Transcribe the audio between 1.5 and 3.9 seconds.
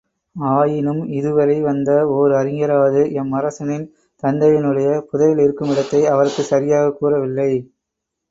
வந்த ஒர் அறிஞராவது எம்மரசனின்